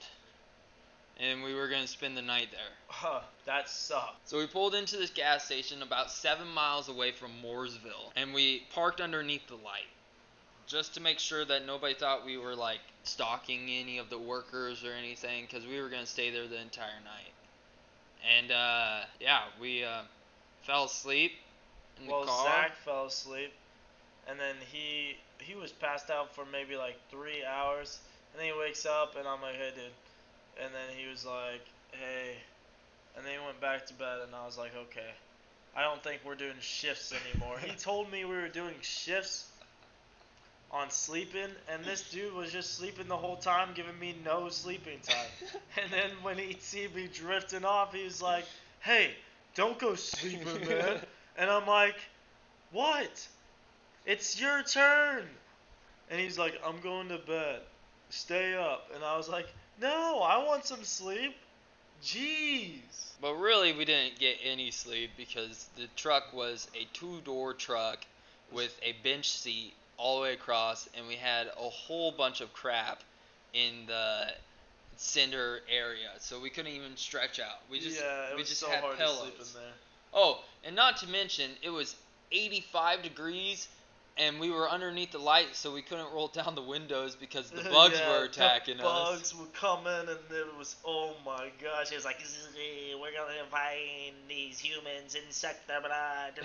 and 1.22 1.44
we 1.44 1.54
were 1.54 1.68
gonna 1.68 1.88
spend 1.88 2.18
the 2.18 2.22
night 2.22 2.48
there. 2.52 2.62
Huh, 2.88 3.22
that 3.46 3.70
sucked. 3.70 4.28
So 4.28 4.40
we 4.40 4.48
pulled 4.48 4.76
into 4.76 4.98
this 4.98 5.12
gas 5.12 5.46
station 5.46 5.82
about 5.84 6.12
seven 6.12 6.48
miles 6.48 6.90
away 6.90 7.12
from 7.12 7.32
Mooresville, 7.44 8.12
and 8.16 8.34
we 8.34 8.64
parked 8.74 9.00
underneath 9.00 9.48
the 9.48 9.56
light, 9.56 9.88
just 10.68 10.96
to 10.96 11.02
make 11.02 11.20
sure 11.20 11.46
that 11.46 11.66
nobody 11.66 11.94
thought 11.94 12.26
we 12.26 12.38
were 12.38 12.56
like 12.56 12.80
stalking 13.04 13.70
any 13.70 13.98
of 14.00 14.10
the 14.10 14.18
workers 14.18 14.84
or 14.84 14.92
anything, 14.94 15.46
because 15.50 15.66
we 15.68 15.80
were 15.80 15.90
gonna 15.90 16.06
stay 16.06 16.32
there 16.32 16.48
the 16.48 16.60
entire 16.60 17.00
night. 17.04 17.34
And 18.38 18.52
uh, 18.52 19.00
yeah, 19.20 19.42
we 19.60 19.84
uh, 19.84 20.02
fell 20.64 20.86
asleep 20.86 21.34
in 22.00 22.08
the 22.08 22.12
Well, 22.14 22.26
car. 22.26 22.46
Zach 22.46 22.76
fell 22.78 23.06
asleep, 23.06 23.54
and 24.28 24.40
then 24.40 24.56
he 24.72 25.18
he 25.40 25.56
was 25.56 25.72
passed 25.72 26.10
out 26.10 26.34
for 26.36 26.46
maybe 26.46 26.76
like 26.78 26.98
three 27.10 27.44
hours, 27.44 28.00
and 28.32 28.40
then 28.40 28.54
he 28.54 28.60
wakes 28.60 28.86
up, 28.86 29.16
and 29.18 29.28
I'm 29.28 29.42
like, 29.42 29.56
hey, 29.56 29.72
dude, 29.76 29.92
and 30.64 30.74
then 30.74 30.96
he 30.96 31.10
was 31.10 31.26
like, 31.26 31.66
hey, 31.92 32.36
and 33.16 33.26
then 33.26 33.34
he 33.34 33.46
went 33.46 33.60
back 33.60 33.86
to 33.88 33.94
bed, 33.94 34.20
and 34.26 34.36
I 34.36 34.46
was 34.46 34.58
like, 34.58 34.72
okay, 34.76 35.12
I 35.76 35.82
don't 35.82 36.04
think 36.04 36.22
we're 36.24 36.36
doing 36.36 36.60
shifts 36.60 37.14
anymore. 37.14 37.58
he 37.60 37.72
told 37.78 38.12
me 38.12 38.26
we 38.26 38.36
were 38.36 38.48
doing 38.48 38.76
shifts 38.82 39.48
on 40.72 40.90
sleeping, 40.90 41.50
and 41.70 41.84
this 41.84 42.10
dude 42.12 42.34
was 42.34 42.52
just 42.52 42.76
sleeping 42.76 43.08
the 43.08 43.18
whole 43.18 43.36
time, 43.36 43.70
giving 43.74 43.98
me 44.00 44.16
no 44.24 44.50
sleeping 44.50 45.00
time. 45.02 45.50
and 45.82 45.92
then 45.92 46.12
when 46.22 46.38
he 46.38 46.56
see 46.60 46.88
me 46.96 47.10
drifting 47.12 47.66
off, 47.66 47.94
he 47.94 48.04
was 48.04 48.22
like, 48.22 48.46
hey, 48.80 49.12
don't 49.56 49.78
go 49.80 49.96
sleeping, 49.96 50.46
man. 50.68 51.00
And 51.38 51.50
I'm 51.50 51.68
like, 51.68 51.98
what? 52.72 53.28
It's 54.06 54.40
your 54.40 54.64
turn. 54.64 55.24
And 56.10 56.20
he's 56.20 56.38
like, 56.38 56.60
I'm 56.66 56.80
going 56.82 57.10
to 57.10 57.18
bed. 57.18 57.62
Stay 58.10 58.54
up. 58.56 58.90
And 58.94 59.04
I 59.04 59.16
was 59.16 59.30
like, 59.30 59.48
no, 59.82 60.22
I 60.22 60.46
want 60.46 60.66
some 60.66 60.84
sleep. 60.84 61.36
Jeez. 62.04 62.80
But 63.22 63.36
really, 63.36 63.74
we 63.74 63.86
didn't 63.86 64.18
get 64.20 64.38
any 64.44 64.72
sleep 64.72 65.12
because 65.18 65.68
the 65.76 65.88
truck 65.96 66.34
was 66.34 66.68
a 66.76 66.88
two-door 66.94 67.54
truck 67.54 68.00
with 68.52 68.80
a 68.84 68.96
bench 69.04 69.30
seat 69.30 69.74
all 69.98 70.18
the 70.18 70.24
way 70.24 70.34
across, 70.34 70.90
and 70.98 71.08
we 71.08 71.16
had 71.16 71.48
a 71.48 71.70
whole 71.70 72.12
bunch 72.12 72.42
of 72.42 72.52
crap 72.54 73.04
in 73.54 73.86
the 73.88 74.28
center 74.98 75.60
area, 75.70 76.10
so 76.20 76.40
we 76.40 76.50
couldn't 76.50 76.72
even 76.72 76.96
stretch 76.96 77.40
out. 77.40 77.60
We 77.70 77.80
just 77.80 78.00
yeah, 78.02 78.36
we 78.36 78.44
just 78.44 78.60
so 78.60 78.70
had 78.70 78.82
pillows. 78.98 79.20
to 79.20 79.24
sleep 79.24 79.34
in 79.40 79.62
there. 79.62 79.74
Oh, 80.14 80.44
and 80.64 80.76
not 80.76 80.98
to 80.98 81.08
mention, 81.08 81.52
it 81.62 81.70
was 81.70 81.96
85 82.32 83.04
degrees, 83.04 83.68
and 84.22 84.40
we 84.40 84.52
were 84.52 84.70
underneath 84.70 85.12
the 85.12 85.18
light, 85.20 85.56
so 85.56 85.74
we 85.74 85.82
couldn't 85.82 86.12
roll 86.14 86.28
down 86.34 86.56
the 86.56 86.62
windows 86.62 87.16
because 87.16 87.50
the 87.50 87.64
bugs 87.72 88.00
Yeah, 88.00 88.20
were 88.20 88.26
attacking 88.26 88.78
the 88.78 88.88
us. 88.88 89.10
Bugs 89.10 89.36
were 89.36 89.46
coming, 89.54 90.08
and 90.10 90.10
it 90.10 90.58
was 90.58 90.76
oh 90.86 91.14
my 91.26 91.50
gosh! 91.62 91.92
It 91.92 91.96
was 91.96 92.06
like 92.06 92.20
we're 93.00 93.12
gonna 93.12 93.34
find 93.50 94.16
these 94.30 94.60
humans 94.60 95.16
their 95.68 95.82
blood, 95.82 96.40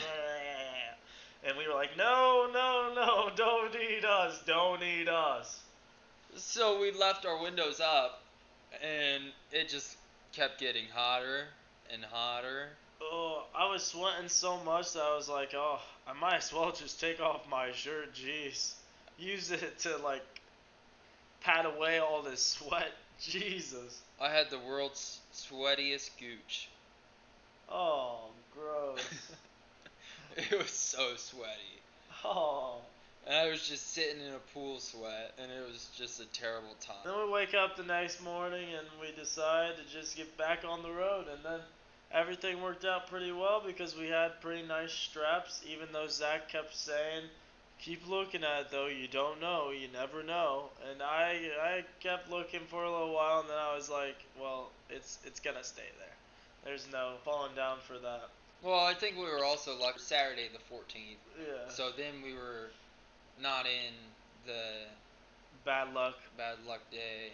and 1.46 1.56
we 1.56 1.68
were 1.68 1.74
like, 1.74 1.96
no, 1.96 2.48
no, 2.52 2.92
no, 2.94 3.30
don't 3.36 3.74
eat 3.76 4.04
us, 4.04 4.40
don't 4.46 4.82
eat 4.82 5.08
us. 5.08 5.60
So 6.36 6.80
we 6.80 6.92
left 6.92 7.24
our 7.26 7.40
windows 7.42 7.80
up, 7.80 8.22
and 8.82 9.24
it 9.52 9.68
just 9.68 9.96
kept 10.32 10.58
getting 10.58 10.84
hotter 10.92 11.44
and 11.92 12.04
hotter. 12.04 12.68
Oh, 13.00 13.44
I 13.54 13.70
was 13.70 13.84
sweating 13.84 14.28
so 14.28 14.58
much 14.64 14.92
that 14.94 15.02
I 15.02 15.14
was 15.14 15.28
like, 15.28 15.52
oh, 15.54 15.80
I 16.06 16.12
might 16.12 16.36
as 16.36 16.52
well 16.52 16.72
just 16.72 17.00
take 17.00 17.20
off 17.20 17.48
my 17.50 17.72
shirt. 17.72 18.14
Jeez, 18.14 18.74
use 19.18 19.50
it 19.50 19.78
to 19.80 19.96
like 19.98 20.22
pat 21.42 21.66
away 21.66 21.98
all 21.98 22.22
this 22.22 22.40
sweat. 22.40 22.92
Jesus. 23.20 24.02
I 24.20 24.30
had 24.30 24.50
the 24.50 24.58
world's 24.58 25.20
sweatiest 25.34 26.10
gooch. 26.18 26.68
Oh, 27.68 28.30
gross. 28.54 29.00
it 30.36 30.56
was 30.56 30.70
so 30.70 31.14
sweaty. 31.16 31.80
oh. 32.24 32.76
And 33.26 33.34
I 33.34 33.50
was 33.50 33.68
just 33.68 33.92
sitting 33.92 34.20
in 34.20 34.34
a 34.34 34.54
pool 34.54 34.78
sweat, 34.78 35.34
and 35.42 35.50
it 35.50 35.66
was 35.66 35.88
just 35.98 36.20
a 36.20 36.26
terrible 36.26 36.76
time. 36.80 36.96
Then 37.04 37.26
we 37.26 37.32
wake 37.32 37.54
up 37.54 37.76
the 37.76 37.82
next 37.82 38.22
morning 38.22 38.68
and 38.78 38.86
we 39.00 39.10
decide 39.20 39.72
to 39.76 39.92
just 39.92 40.16
get 40.16 40.38
back 40.38 40.60
on 40.64 40.84
the 40.84 40.92
road, 40.92 41.26
and 41.32 41.44
then 41.44 41.60
everything 42.16 42.62
worked 42.62 42.84
out 42.84 43.08
pretty 43.08 43.32
well 43.32 43.62
because 43.64 43.96
we 43.96 44.08
had 44.08 44.40
pretty 44.40 44.66
nice 44.66 44.92
straps. 44.92 45.62
Even 45.66 45.88
though 45.92 46.08
Zach 46.08 46.48
kept 46.48 46.74
saying, 46.74 47.24
"Keep 47.80 48.08
looking 48.08 48.44
at 48.44 48.62
it, 48.62 48.70
though. 48.70 48.86
You 48.86 49.08
don't 49.08 49.40
know. 49.40 49.70
You 49.70 49.88
never 49.88 50.22
know." 50.22 50.70
And 50.90 51.02
I 51.02 51.50
I 51.60 51.84
kept 52.00 52.30
looking 52.30 52.66
for 52.66 52.84
a 52.84 52.90
little 52.90 53.14
while, 53.14 53.40
and 53.40 53.50
then 53.50 53.58
I 53.58 53.74
was 53.74 53.88
like, 53.90 54.16
"Well, 54.38 54.70
it's 54.90 55.18
it's 55.24 55.40
gonna 55.40 55.64
stay 55.64 55.90
there. 55.98 56.16
There's 56.64 56.88
no 56.92 57.16
falling 57.24 57.54
down 57.54 57.78
for 57.80 57.98
that." 57.98 58.30
Well, 58.62 58.80
I 58.84 58.94
think 58.94 59.16
we 59.16 59.24
were 59.24 59.44
also 59.44 59.76
lucky 59.76 59.98
Saturday 60.00 60.48
the 60.48 60.58
14th. 60.74 61.18
Yeah. 61.38 61.68
So 61.68 61.92
then 61.92 62.22
we 62.22 62.34
were 62.34 62.70
not 63.40 63.66
in 63.66 63.94
the 64.46 64.86
Bad 65.64 65.92
luck. 65.94 66.16
bad 66.36 66.56
luck 66.66 66.80
day, 66.92 67.32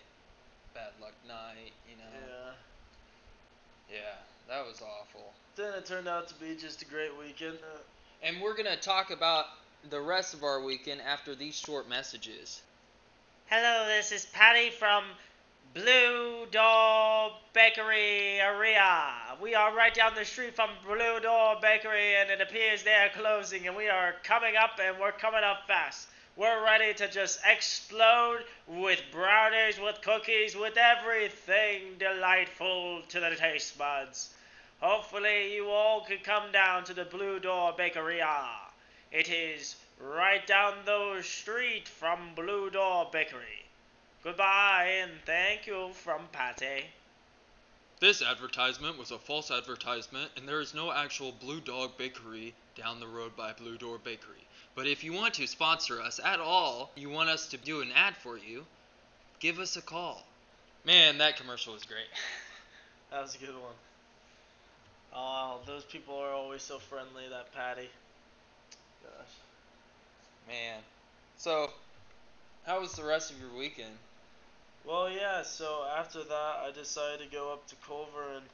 bad 0.75 0.93
luck 1.01 1.13
night, 1.29 1.73
you 1.89 1.97
know. 1.97 2.11
Yeah. 2.15 2.55
Yeah, 3.91 4.17
that 4.49 4.67
was 4.67 4.83
awful. 4.83 5.33
Then 5.57 5.75
it 5.75 5.87
turned 5.87 6.09
out 6.09 6.29
to 6.29 6.35
be 6.35 6.55
just 6.55 6.83
a 6.83 6.85
great 6.85 7.17
weekend. 7.19 7.59
And 8.23 8.41
we're 8.41 8.55
going 8.55 8.67
to 8.67 8.77
talk 8.77 9.11
about 9.11 9.47
the 9.91 10.01
rest 10.01 10.33
of 10.35 10.45
our 10.45 10.63
weekend 10.63 11.01
after 11.01 11.35
these 11.35 11.55
short 11.55 11.89
messages. 11.89 12.63
Hello, 13.47 13.87
this 13.87 14.13
is 14.13 14.27
Patty 14.27 14.71
from 14.71 15.05
Blue 15.75 16.47
Door 16.51 17.33
Bakeria. 17.55 19.41
We 19.43 19.55
are 19.55 19.75
right 19.75 19.93
down 19.93 20.15
the 20.15 20.25
street 20.25 20.55
from 20.55 20.71
Blue 20.87 21.21
Door 21.21 21.57
Bakery, 21.61 22.17
and 22.17 22.31
it 22.31 22.41
appears 22.41 22.83
they 22.83 22.93
are 22.93 23.09
closing, 23.11 23.67
and 23.67 23.77
we 23.77 23.89
are 23.89 24.15
coming 24.23 24.55
up, 24.57 24.79
and 24.83 24.99
we're 25.01 25.13
coming 25.13 25.43
up 25.45 25.67
fast. 25.67 26.09
We're 26.35 26.65
ready 26.65 26.95
to 26.95 27.09
just 27.09 27.41
explode 27.45 28.45
with 28.67 29.03
brownies, 29.13 29.79
with 29.79 30.01
cookies, 30.01 30.57
with 30.57 30.79
everything 30.79 31.99
delightful 31.99 33.03
to 33.11 33.21
the 33.21 33.37
taste 33.37 33.77
buds. 33.77 34.31
Hopefully, 34.81 35.55
you 35.55 35.69
all 35.69 36.01
could 36.01 36.25
come 36.25 36.51
down 36.51 36.85
to 36.85 36.95
the 36.95 37.05
Blue 37.05 37.39
Door 37.39 37.75
Bakeria. 37.79 38.47
It 39.11 39.29
is 39.29 39.77
right 40.01 40.47
down 40.47 40.75
the 40.87 41.21
street 41.23 41.87
from 41.87 42.35
Blue 42.35 42.71
Door 42.71 43.11
Bakery. 43.13 43.67
Goodbye 44.25 45.01
and 45.03 45.13
thank 45.27 45.67
you 45.67 45.91
from 45.93 46.23
Patty. 46.33 46.87
This 48.01 48.23
advertisement 48.23 48.99
was 48.99 49.11
a 49.11 49.19
false 49.19 49.51
advertisement, 49.51 50.31
and 50.37 50.49
there 50.49 50.61
is 50.61 50.75
no 50.75 50.91
actual 50.93 51.33
Blue 51.33 51.61
Dog 51.61 51.99
Bakery 51.99 52.55
down 52.75 53.01
the 53.01 53.07
road 53.07 53.37
by 53.37 53.53
Blue 53.53 53.77
Door 53.77 53.99
Bakery. 53.99 54.47
But 54.75 54.87
if 54.87 55.05
you 55.05 55.13
want 55.13 55.35
to 55.35 55.47
sponsor 55.47 56.01
us 56.01 56.19
at 56.25 56.41
all, 56.41 56.91
you 56.97 57.11
want 57.11 57.29
us 57.29 57.49
to 57.49 57.57
do 57.59 57.83
an 57.83 57.91
ad 57.95 58.17
for 58.17 58.39
you, 58.39 58.65
give 59.39 59.59
us 59.59 59.77
a 59.77 59.83
call. 59.83 60.25
Man, 60.85 61.19
that 61.19 61.37
commercial 61.37 61.75
was 61.75 61.85
great. 61.85 62.07
That 63.11 63.21
was 63.21 63.35
a 63.35 63.39
good 63.45 63.55
one. 63.55 63.75
Oh, 65.15 65.59
those 65.67 65.85
people 65.85 66.17
are 66.17 66.33
always 66.33 66.63
so 66.63 66.79
friendly, 66.79 67.25
that 67.29 67.53
Patty. 67.55 67.91
Gosh. 69.03 69.35
Man. 70.49 70.79
So, 71.37 71.69
how 72.65 72.81
was 72.81 72.95
the 72.95 73.05
rest 73.05 73.31
of 73.31 73.39
your 73.39 73.51
weekend? 73.55 73.93
Well, 74.87 75.11
yeah, 75.11 75.43
so 75.43 75.85
after 75.95 76.25
that, 76.25 76.57
I 76.67 76.71
decided 76.75 77.21
to 77.21 77.37
go 77.37 77.53
up 77.53 77.67
to 77.69 77.75
Culver 77.87 78.33
and 78.37 78.45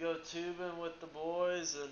go 0.00 0.16
tubing 0.28 0.80
with 0.80 1.00
the 1.00 1.06
boys, 1.06 1.76
and 1.80 1.90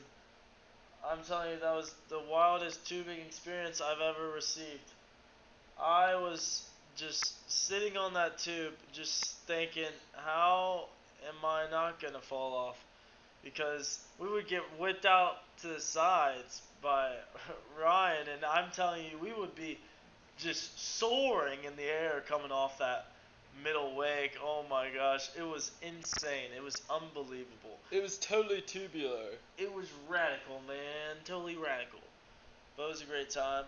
I'm 1.05 1.23
telling 1.25 1.53
you, 1.53 1.61
that 1.61 1.75
was 1.75 1.95
the 2.09 2.21
wildest 2.31 2.87
tubing 2.87 3.21
experience 3.21 3.81
I've 3.81 4.01
ever 4.01 4.31
received. 4.31 4.93
I 5.81 6.15
was 6.15 6.69
just 6.97 7.35
sitting 7.51 7.97
on 7.97 8.15
that 8.15 8.39
tube, 8.39 8.73
just 8.93 9.37
thinking, 9.47 9.93
how 10.15 10.87
am 11.29 11.45
I 11.45 11.65
not 11.71 12.01
going 12.01 12.15
to 12.15 12.21
fall 12.21 12.55
off? 12.55 12.79
Because 13.45 14.01
we 14.19 14.29
would 14.29 14.49
get 14.49 14.63
whipped 14.79 15.07
out 15.07 15.37
to 15.61 15.69
the 15.69 15.81
sides 15.81 16.63
by 16.83 17.13
Ryan, 17.81 18.29
and 18.35 18.45
I'm 18.45 18.71
telling 18.73 19.05
you, 19.05 19.19
we 19.19 19.33
would 19.33 19.55
be 19.55 19.79
just 20.39 20.99
soaring 20.99 21.65
in 21.65 21.77
the 21.77 21.85
air 21.85 22.23
coming 22.29 22.51
off 22.51 22.79
that 22.79 23.07
middle 23.63 23.95
wake. 23.97 24.33
Oh 24.43 24.65
my 24.69 24.89
gosh, 24.95 25.31
it 25.37 25.43
was 25.43 25.71
insane. 25.83 26.51
It 26.57 26.63
was 26.63 26.83
unbelievable. 26.91 27.79
It 27.91 28.03
was 28.03 28.19
totally 28.19 28.61
tubular. 28.61 29.31
It 29.59 29.73
was 29.73 29.89
radical, 30.09 30.61
man. 30.67 31.17
Totally 31.25 31.57
radical. 31.57 32.01
But 32.77 32.85
it 32.85 32.89
was 32.91 33.03
a 33.03 33.07
great 33.07 33.31
time. 33.31 33.65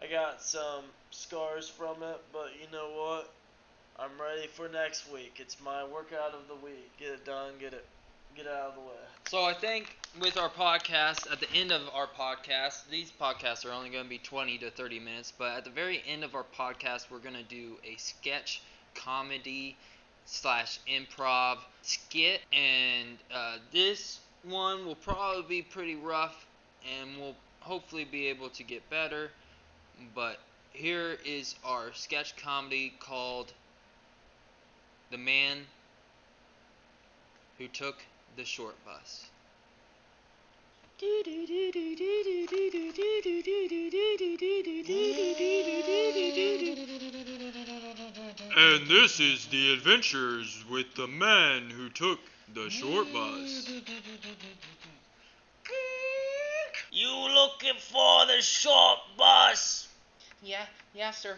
I 0.00 0.06
got 0.06 0.42
some 0.42 0.84
scars 1.10 1.68
from 1.68 2.02
it, 2.02 2.20
but 2.32 2.50
you 2.60 2.66
know 2.72 2.90
what? 2.90 3.30
I'm 3.98 4.20
ready 4.20 4.48
for 4.48 4.68
next 4.68 5.12
week. 5.12 5.36
It's 5.38 5.56
my 5.62 5.84
workout 5.84 6.34
of 6.34 6.48
the 6.48 6.56
week. 6.64 6.90
Get 6.98 7.08
it 7.08 7.24
done, 7.24 7.52
get 7.60 7.72
it 7.72 7.84
Get 8.34 8.46
out 8.46 8.70
of 8.70 8.74
the 8.76 8.80
way. 8.80 8.86
So 9.28 9.44
I 9.44 9.52
think 9.52 9.94
with 10.18 10.38
our 10.38 10.48
podcast, 10.48 11.30
at 11.30 11.40
the 11.40 11.52
end 11.52 11.70
of 11.70 11.82
our 11.92 12.06
podcast, 12.06 12.88
these 12.90 13.12
podcasts 13.12 13.66
are 13.66 13.72
only 13.72 13.90
going 13.90 14.04
to 14.04 14.08
be 14.08 14.18
20 14.18 14.56
to 14.58 14.70
30 14.70 15.00
minutes, 15.00 15.32
but 15.36 15.52
at 15.52 15.64
the 15.64 15.70
very 15.70 16.02
end 16.08 16.24
of 16.24 16.34
our 16.34 16.44
podcast, 16.58 17.10
we're 17.10 17.18
going 17.18 17.34
to 17.34 17.42
do 17.42 17.76
a 17.84 17.94
sketch 17.96 18.62
comedy 18.94 19.76
slash 20.26 20.78
improv 20.88 21.58
skit, 21.82 22.40
and 22.52 23.18
uh, 23.34 23.56
this 23.72 24.20
one 24.44 24.86
will 24.86 24.94
probably 24.94 25.42
be 25.42 25.62
pretty 25.62 25.96
rough, 25.96 26.46
and 27.00 27.16
we'll 27.18 27.36
hopefully 27.60 28.04
be 28.04 28.28
able 28.28 28.48
to 28.50 28.62
get 28.62 28.88
better. 28.90 29.30
But 30.14 30.38
here 30.72 31.18
is 31.24 31.54
our 31.64 31.92
sketch 31.92 32.36
comedy 32.36 32.92
called 32.98 33.52
The 35.10 35.18
Man 35.18 35.58
Who 37.58 37.68
Took 37.68 37.96
the 38.36 38.44
Short 38.44 38.74
Bus. 38.84 39.26
And 41.02 41.26
this 48.86 49.18
is 49.18 49.46
the 49.46 49.72
adventures 49.72 50.64
with 50.70 50.94
the 50.94 51.08
man 51.08 51.70
who 51.70 51.88
took 51.88 52.20
the 52.54 52.70
short 52.70 53.12
bus. 53.12 53.68
You 56.92 57.10
looking 57.34 57.80
for 57.80 58.26
the 58.26 58.40
short 58.40 59.00
bus? 59.18 59.88
Yeah, 60.40 60.66
yeah, 60.94 61.10
sir. 61.10 61.36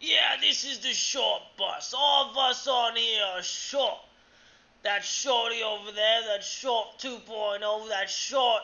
Yeah, 0.00 0.38
this 0.40 0.64
is 0.64 0.80
the 0.80 0.92
short 0.92 1.42
bus. 1.56 1.94
All 1.96 2.30
of 2.30 2.36
us 2.36 2.66
on 2.66 2.96
here 2.96 3.22
are 3.36 3.44
short. 3.44 4.00
That 4.86 5.04
shorty 5.04 5.64
over 5.64 5.90
there, 5.90 6.22
that 6.28 6.44
short 6.44 6.86
2.0, 7.00 7.88
that 7.88 8.08
short. 8.08 8.62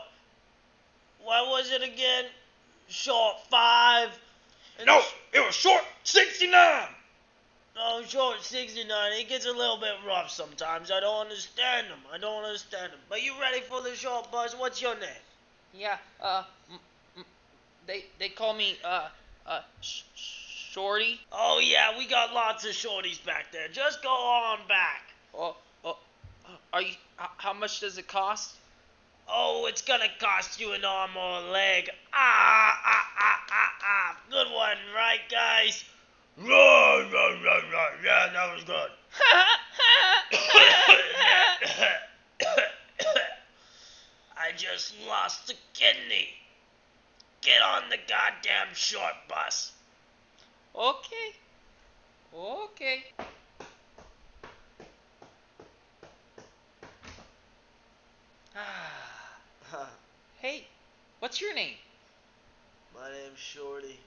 What 1.24 1.48
was 1.48 1.72
it 1.72 1.82
again? 1.82 2.26
Short 2.86 3.34
5. 3.50 4.08
and 4.78 4.86
No, 4.86 5.02
it 5.32 5.44
was 5.44 5.52
short 5.52 5.82
69. 6.04 6.86
Oh, 7.76 8.04
short 8.06 8.40
69. 8.40 9.12
It 9.14 9.28
gets 9.28 9.46
a 9.46 9.50
little 9.50 9.78
bit 9.78 9.94
rough 10.06 10.30
sometimes. 10.30 10.92
I 10.92 11.00
don't 11.00 11.22
understand 11.22 11.88
them. 11.88 11.98
I 12.14 12.18
don't 12.18 12.44
understand 12.44 12.92
them. 12.92 13.00
But 13.08 13.24
you 13.24 13.32
ready 13.40 13.60
for 13.62 13.82
the 13.82 13.96
short 13.96 14.30
bus? 14.30 14.54
What's 14.56 14.80
your 14.80 14.94
name? 14.94 15.24
Yeah, 15.74 15.96
uh, 16.20 16.44
m- 16.70 16.78
m- 17.16 17.24
they 17.88 18.04
they 18.20 18.28
call 18.28 18.54
me 18.54 18.76
uh 18.84 19.08
uh 19.44 19.62
sh- 19.80 20.02
shorty. 20.14 21.18
Oh, 21.32 21.60
yeah, 21.60 21.98
we 21.98 22.06
got 22.06 22.32
lots 22.32 22.64
of 22.64 22.70
shorties 22.72 23.24
back 23.26 23.46
there. 23.52 23.66
Just 23.72 24.04
go 24.04 24.10
on 24.10 24.60
back. 24.68 25.02
Oh, 25.34 25.56
oh, 25.56 25.56
are 26.72 26.82
you? 26.82 26.94
How 27.16 27.52
much 27.52 27.80
does 27.80 27.98
it 27.98 28.06
cost? 28.08 28.56
Oh, 29.28 29.66
it's 29.68 29.82
gonna 29.82 30.08
cost 30.18 30.58
you 30.60 30.72
an 30.72 30.84
arm 30.84 31.16
or 31.16 31.38
a 31.38 31.50
leg. 31.50 31.90
Ah, 32.12 32.80
ah, 32.84 33.08
ah, 33.18 33.40
ah, 33.50 33.72
ah. 33.82 34.16
Good 34.30 34.50
one, 34.52 34.76
right, 34.94 35.20
guys? 35.30 35.84
Run, 36.38 36.48
run, 36.48 37.42
run, 37.42 37.62
run. 37.72 37.92
Yeah, 38.04 38.28
that 38.32 38.54
was 38.54 38.64
good. 38.64 38.90
I 44.36 44.52
just 44.56 44.94
lost 45.06 45.50
a 45.50 45.54
kidney. 45.74 46.28
Get 47.42 47.60
on 47.62 47.90
the 47.90 47.98
goddamn 48.08 48.74
short 48.74 49.14
bus. 49.28 49.72
okay, 50.74 51.34
okay. 52.34 53.04
hey, 60.40 60.66
what's 61.20 61.40
your 61.40 61.54
name? 61.54 61.74
My 62.94 63.10
name's 63.10 63.38
Shorty. 63.38 63.98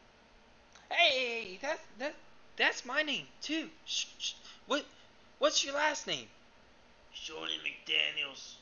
Hey, 0.92 1.58
that 1.62 1.80
that 1.98 2.14
that's 2.58 2.86
my 2.86 3.02
name 3.02 3.26
too. 3.42 3.70
Sh- 3.86 4.06
sh- 4.20 4.34
what 4.68 4.86
what's 5.40 5.64
your 5.66 5.74
last 5.74 6.06
name? 6.06 6.28
Shorty 7.14 7.54
McDaniels. 7.64 8.54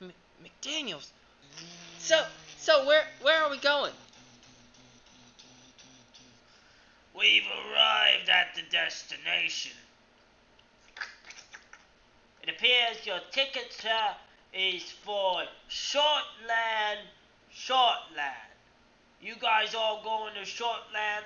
M- 0.00 0.12
McDaniel's. 0.42 1.10
So 1.98 2.24
so 2.58 2.86
where 2.86 3.04
where 3.22 3.42
are 3.42 3.50
we 3.50 3.58
going? 3.58 3.92
We've 7.14 7.42
arrived 7.42 8.28
at 8.28 8.54
the 8.54 8.62
destination. 8.70 9.72
It 12.42 12.48
appears 12.48 13.04
your 13.04 13.20
ticket, 13.30 13.72
sir, 13.72 14.14
is 14.52 14.82
for 15.04 15.42
Shortland, 15.70 17.02
Shortland. 17.54 18.52
You 19.20 19.34
guys 19.40 19.74
all 19.74 20.02
going 20.02 20.34
to 20.34 20.40
Shortland? 20.40 21.24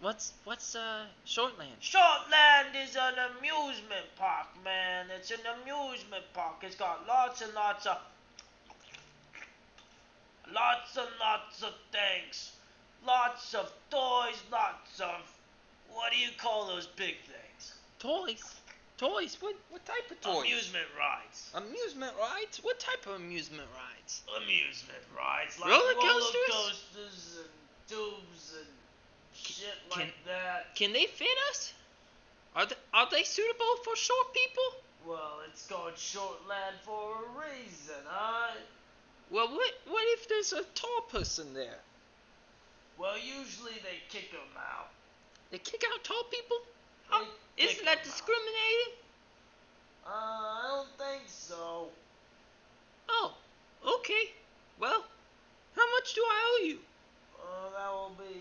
What's 0.00 0.32
what's 0.44 0.74
uh 0.74 1.06
Shortland? 1.26 1.80
Shortland 1.80 2.74
is 2.84 2.96
an 2.96 3.14
amusement 3.38 4.06
park, 4.16 4.48
man. 4.64 5.06
It's 5.16 5.30
an 5.30 5.40
amusement 5.60 6.24
park. 6.34 6.56
It's 6.62 6.76
got 6.76 7.06
lots 7.06 7.42
and 7.42 7.52
lots 7.54 7.86
of 7.86 7.98
lots 10.52 10.96
and 10.96 11.08
lots 11.20 11.62
of 11.62 11.74
things. 11.90 12.52
Lots 13.06 13.54
of 13.54 13.72
toys, 13.90 14.42
lots 14.50 15.00
of 15.00 15.22
what 15.90 16.12
do 16.12 16.18
you 16.18 16.30
call 16.36 16.66
those 16.66 16.86
big 16.86 17.16
things? 17.26 17.74
Toys. 17.98 18.54
Toys. 18.98 19.36
What 19.40 19.54
what 19.70 19.84
type 19.86 20.10
of 20.10 20.20
toys? 20.20 20.42
Amusement 20.42 20.86
rides. 20.98 21.50
Amusement 21.54 22.12
rides. 22.20 22.58
What 22.62 22.78
type 22.80 23.06
of 23.06 23.14
amusement 23.14 23.68
rides? 23.74 24.22
Amusement 24.42 25.02
rides 25.16 25.58
like 25.60 25.70
Roller 25.70 25.94
roller 25.94 26.12
coasters? 26.12 26.50
coasters 26.50 27.38
and 27.38 27.48
tubes 27.88 28.54
and 28.58 28.66
shit 29.32 29.74
can- 29.90 30.00
like 30.00 30.24
that. 30.26 30.74
Can 30.74 30.92
they 30.92 31.06
fit 31.06 31.38
us? 31.50 31.72
Are 32.56 32.66
they 32.66 32.74
are 32.92 33.08
they 33.10 33.22
suitable 33.22 33.76
for 33.84 33.94
short 33.94 34.34
people? 34.34 34.64
Well, 35.06 35.40
it's 35.48 35.64
called 35.66 35.94
Shortland 35.94 36.74
for 36.82 37.22
a 37.22 37.40
reason, 37.40 38.02
huh? 38.04 38.50
Well, 39.30 39.46
what 39.48 39.74
what 39.86 40.02
if 40.18 40.28
there's 40.28 40.52
a 40.52 40.64
tall 40.74 41.02
person 41.08 41.54
there? 41.54 41.78
Well, 42.98 43.16
usually 43.16 43.74
they 43.84 44.02
kick 44.08 44.32
them 44.32 44.40
out. 44.58 44.88
They 45.52 45.58
kick 45.58 45.84
out 45.92 46.02
tall 46.02 46.24
people? 46.24 46.56
They 47.10 47.16
How- 47.16 47.24
kick 47.56 47.70
isn't 47.70 47.84
that 47.84 47.98
out. 47.98 48.04
discriminating? 48.04 48.92
Uh, 50.06 50.10
I 50.10 50.62
don't 50.68 50.98
think 50.98 51.22
so. 51.28 51.88
Oh, 53.08 53.34
okay. 53.86 54.32
Well, 54.80 55.04
how 55.76 55.90
much 55.92 56.14
do 56.14 56.22
I 56.22 56.40
owe 56.44 56.64
you? 56.64 56.78
Uh, 57.40 57.70
that 57.76 57.90
will 57.90 58.12
be 58.18 58.40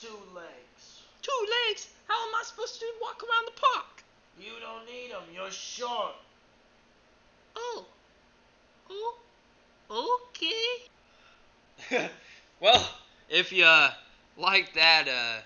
two 0.00 0.18
legs. 0.34 1.02
Two 1.22 1.46
legs? 1.68 1.88
How 2.08 2.14
am 2.28 2.34
I 2.34 2.42
supposed 2.44 2.78
to 2.80 2.86
walk 3.00 3.22
around 3.22 3.46
the 3.46 3.60
park? 3.60 4.02
You 4.38 4.52
don't 4.60 4.86
need 4.86 5.12
them. 5.12 5.22
You're 5.34 5.50
short. 5.50 6.14
Oh. 7.56 7.86
Oh. 8.90 9.16
Okay. 9.90 10.88
well, 12.60 12.88
if 13.28 13.52
you 13.52 13.64
uh, 13.64 13.92
like 14.36 14.74
that 14.74 15.08
uh, 15.08 15.40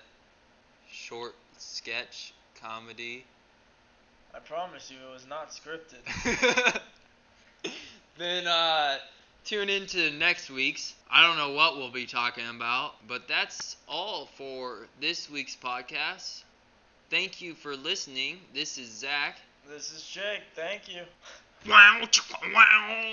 short 0.91 1.35
sketch, 1.61 2.33
comedy. 2.61 3.23
I 4.33 4.39
promise 4.39 4.91
you, 4.91 4.97
it 5.09 5.13
was 5.13 5.27
not 5.27 5.51
scripted. 5.51 6.79
then 8.17 8.47
uh, 8.47 8.97
tune 9.45 9.69
into 9.69 10.11
next 10.11 10.49
week's. 10.49 10.93
I 11.11 11.25
don't 11.25 11.37
know 11.37 11.53
what 11.53 11.77
we'll 11.77 11.91
be 11.91 12.05
talking 12.05 12.47
about, 12.47 12.95
but 13.07 13.27
that's 13.27 13.75
all 13.87 14.29
for 14.37 14.87
this 14.99 15.29
week's 15.29 15.55
podcast. 15.55 16.43
Thank 17.09 17.41
you 17.41 17.53
for 17.53 17.75
listening. 17.75 18.37
This 18.53 18.77
is 18.77 18.89
Zach. 18.89 19.37
This 19.69 19.91
is 19.91 20.03
Jake. 20.05 20.41
Thank 20.55 20.87
you. 20.87 21.01
Wow, 21.67 22.01
wow, 22.53 23.11